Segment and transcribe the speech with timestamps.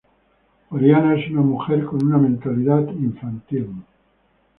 [0.71, 3.69] Oriana es una mujer con una mentalidad infantil.